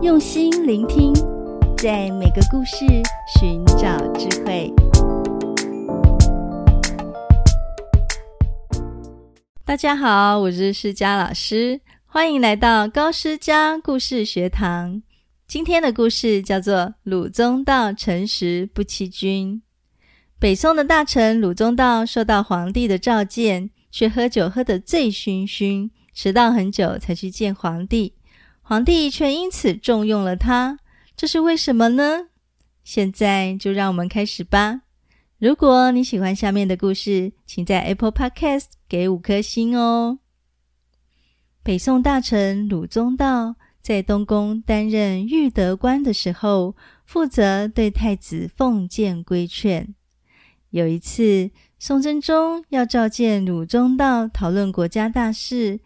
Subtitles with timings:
[0.00, 1.12] 用心聆听，
[1.76, 2.86] 在每个故事
[3.36, 4.72] 寻找智慧。
[9.64, 15.02] 大家好，我是诗佳老师，欢迎来到高诗佳故事学堂。
[15.48, 19.56] 今天的故事叫做《鲁宗道诚实不欺君》。
[20.38, 28.14] 北宋的大臣鲁宗道受到皇帝的召见，却喝酒喝得醉醺醺，迟到很久才去见皇帝。
[28.68, 30.78] 皇帝却因此重用了他，
[31.16, 32.28] 这是为什么呢？
[32.84, 34.82] 现在就让我们开始吧。
[35.38, 40.18] 如果你喜欢下面的故事，请在 Apple Podcast 给五颗星哦。
[41.62, 46.76] 北宋大臣鲁宗道在东宫担任御德官的时候，
[47.06, 49.94] 负责对太子奉谏规劝。
[50.68, 55.80] 有一次，宋真宗要召见鲁宗道讨论国家大事。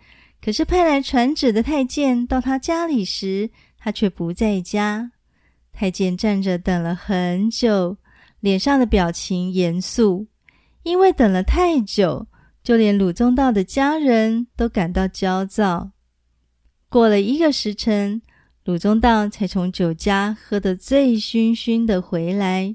[0.44, 5.12] 可是派来传旨的太监到他家里时，他却不在家。
[5.72, 7.96] 太监站着等了很久，
[8.40, 10.26] 脸上的表情严肃，
[10.82, 12.26] 因为等了太久，
[12.64, 15.92] 就连鲁宗道的家人都感到焦躁。
[16.88, 18.20] 过了一个时辰，
[18.64, 22.74] 鲁宗道才从酒家喝得醉醺醺的回来，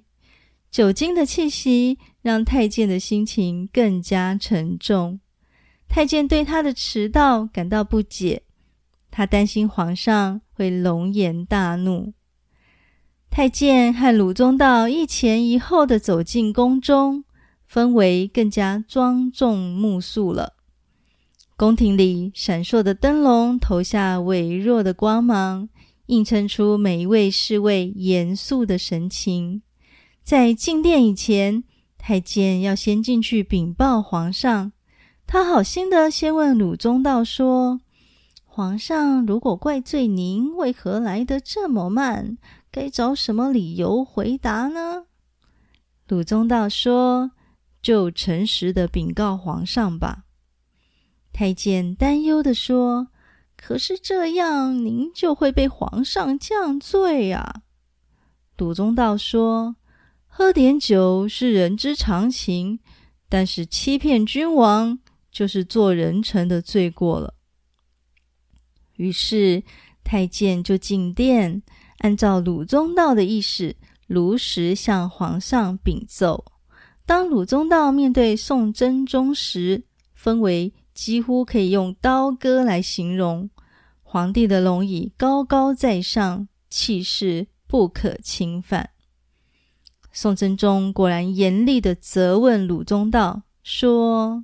[0.71, 5.19] 酒精的气息让太监的心情更加沉重。
[5.87, 8.43] 太监对他的迟到感到不解，
[9.09, 12.13] 他担心皇上会龙颜大怒。
[13.29, 17.23] 太监和鲁宗道一前一后的走进宫中，
[17.71, 20.53] 氛围更加庄重肃肃了。
[21.55, 25.67] 宫廷里闪烁的灯笼投下微弱的光芒，
[26.05, 29.61] 映衬出每一位侍卫严肃的神情。
[30.23, 31.63] 在进殿以前，
[31.97, 34.71] 太监要先进去禀报皇上。
[35.29, 37.81] 他好心的先问鲁宗道说
[38.45, 42.37] ：“皇上如果怪罪您，为何来得这么慢？
[42.71, 45.07] 该找什么理由回答呢？”
[46.07, 47.31] 鲁宗道说
[47.83, 50.23] ：“就诚实的禀告皇上吧。”
[51.33, 53.09] 太监担忧的说
[53.57, 57.63] ：“可是这样，您就会被皇上降罪啊。”
[58.57, 59.75] 鲁宗道说
[60.25, 62.79] ：“喝点酒是人之常情，
[63.27, 64.99] 但是欺骗君王。”
[65.31, 67.33] 就是做人臣的罪过了。
[68.95, 69.63] 于是
[70.03, 71.61] 太监就进殿，
[71.99, 73.75] 按照鲁宗道的意思，
[74.07, 76.43] 如实向皇上禀奏。
[77.05, 79.83] 当鲁宗道面对宋真宗时，
[80.13, 83.49] 分为几乎可以用刀割来形容。
[84.01, 88.89] 皇帝的龙椅高高在上，气势不可侵犯。
[90.11, 94.43] 宋真宗果然严厉地责问鲁宗道说。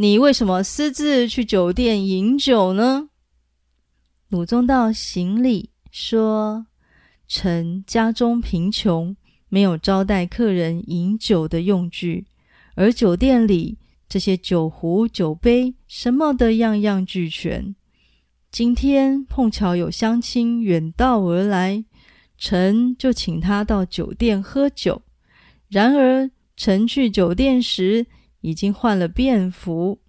[0.00, 3.08] 你为什么私自去酒店饮酒呢？
[4.28, 6.66] 鲁宗道行礼说
[7.26, 9.16] ：“臣家中贫穷，
[9.48, 12.28] 没有招待客人饮酒的用具，
[12.76, 13.76] 而酒店里
[14.08, 17.74] 这些酒壶、酒杯什么的样样俱全。
[18.52, 21.84] 今天碰巧有乡亲远道而来，
[22.36, 25.02] 臣就请他到酒店喝酒。
[25.68, 28.06] 然而臣去酒店时，
[28.40, 30.00] 已经换了便服，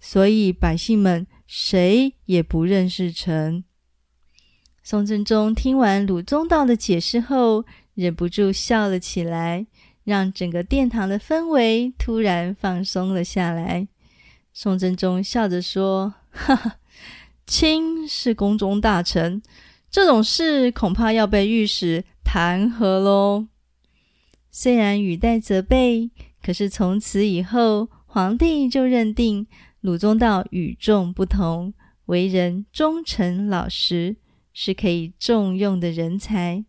[0.00, 3.64] 所以百姓们谁也不认识臣。
[4.82, 7.64] 宋真宗听完鲁宗道的解释后，
[7.94, 9.66] 忍不住笑了起来，
[10.04, 13.88] 让整个殿堂的氛围突然放松了下来。
[14.52, 16.76] 宋真宗笑着说：“哈哈，
[17.46, 19.42] 卿是宫中大臣，
[19.90, 23.46] 这种事恐怕要被御史弹劾喽。”
[24.50, 26.10] 虽然语带责备。
[26.46, 29.48] 可是从此以后，皇帝就认定
[29.80, 31.74] 鲁宗道与众不同，
[32.04, 34.14] 为人忠诚老实，
[34.52, 36.64] 是可以重用的人才。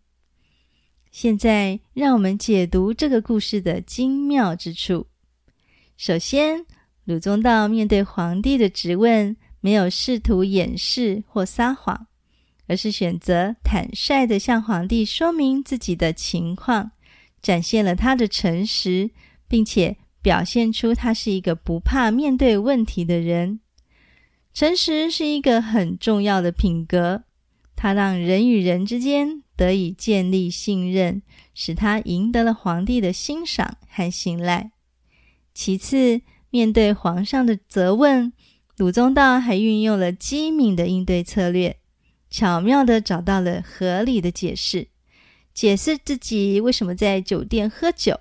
[1.12, 5.06] 现在，让我们解读这个故事的精妙之处。
[5.96, 6.66] 首先，
[7.04, 12.08] 鲁宗道面对皇帝的质问，没有试图掩饰或撒谎，
[12.66, 16.94] 而是选择坦率地向皇帝说明自己的情况，
[17.44, 19.12] 展现了他的诚实。
[19.48, 23.60] 并且表现出他是一个不怕面对问题的人。
[24.54, 27.24] 诚实是一个很重要的品格，
[27.76, 31.22] 它让人与人之间得以建立信任，
[31.54, 34.72] 使他赢得了皇帝的欣赏和信赖。
[35.54, 38.34] 其次，面对皇上的责问，
[38.78, 41.78] 鲁宗道还运用了机敏的应对策略，
[42.30, 44.88] 巧妙地找到了合理的解释，
[45.54, 48.20] 解释自己为什么在酒店喝酒。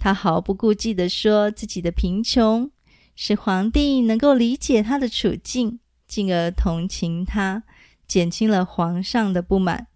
[0.00, 2.70] 他毫不顾忌地说自己的贫穷，
[3.14, 7.62] 使皇帝能够理解他的处境，进而同情他，
[8.08, 9.88] 减轻了皇上的不满，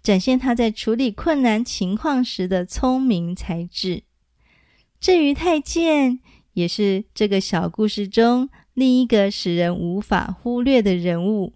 [0.00, 4.04] 展现他在处理困难情况时的聪明才智。
[5.00, 6.20] 至于太监，
[6.52, 11.54] 也是这个小故事中另一个使人无法忽略的人物。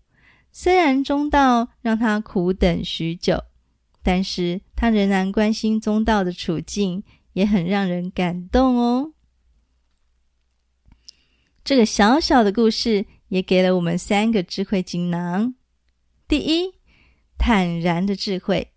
[0.50, 3.44] 虽然宗道让他苦等许久，
[4.03, 7.05] 但是他仍然关心宗道的处境，
[7.37, 9.12] 也很让人感动哦。
[11.62, 15.55] 这个小小的故事也给了我们三个智慧锦囊。
[16.27, 16.73] 第一，
[17.37, 18.73] 坦然的智慧。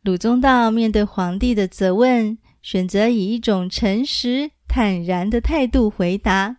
[0.00, 6.56] 鲁宗道面对皇帝的责问，选择以一种诚实坦然的态度回答。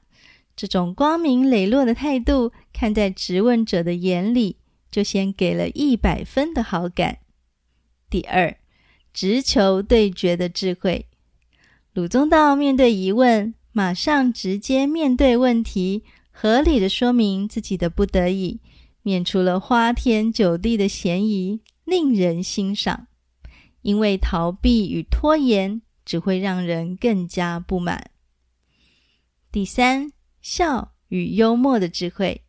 [0.56, 4.60] 这种光明磊落的态度，看在质问者的眼里，
[4.92, 7.18] 就先给了一百分的好感。
[8.08, 8.56] 第二，
[9.12, 11.07] 直球对决的智慧。
[11.98, 18.60] 鲁宗道面对疑问，马上直接面对问题，合理的说明自己的不得已，
[19.02, 23.08] 免除了花天酒地的嫌疑，令人欣赏。
[23.82, 28.12] 因为逃避与拖延，只会让人更加不满。
[29.52, 30.12] 第三。
[30.40, 32.44] 笑与幽默的智慧。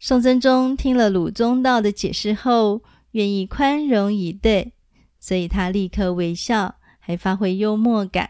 [0.00, 2.82] 宋真宗听了鲁宗道的解释后，
[3.12, 4.72] 愿意宽容以对，
[5.20, 6.74] 所以他立刻微笑，
[7.06, 8.28] 还发挥幽默感，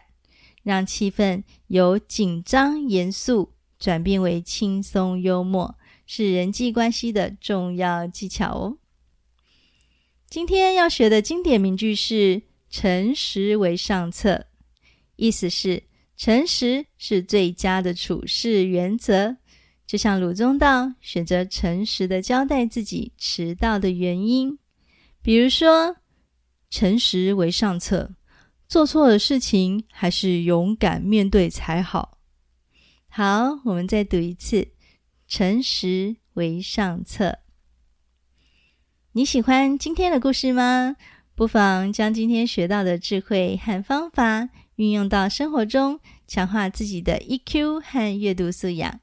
[0.61, 5.75] 让气氛由紧张严肃转变为轻松幽默，
[6.05, 8.77] 是人际关系的重要技巧哦。
[10.29, 12.39] 今天要学的经典名句是
[12.69, 14.45] “诚实为上策”，
[15.17, 15.81] 意思是。
[16.15, 19.37] 诚实是最佳的处事原则，
[19.85, 24.57] 就像鲁宗道选择诚实的交代自己迟到的原因。
[25.21, 25.95] 比如说，
[26.71, 28.15] 诚实为上策，
[28.67, 32.17] 做错了事情还是勇敢面对才好。
[33.09, 34.67] 好，我们再读一次：
[35.25, 37.39] 诚实为上策。
[39.13, 40.97] 你喜欢今天的故事吗？
[41.33, 44.49] 不妨将今天学到的智慧和方法。
[44.75, 48.99] 运用到生活中，强化自己的 EQ 和阅读素养，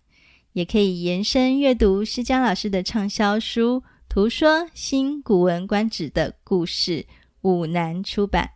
[0.53, 7.07] 也可以延伸阅读施佳老师的畅销书《图说新古文观止》的故事，
[7.41, 8.51] 五南出版。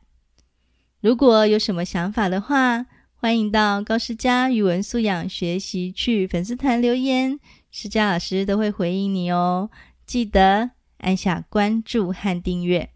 [1.00, 7.38] 如果有什么想法的话，欢迎到高诗佳语文素养学习去粉丝团留言，
[7.70, 9.70] 诗佳老师都会回应你哦。
[10.06, 12.90] 记得按下关注和订阅，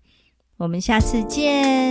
[0.56, 1.81] 我们下次见。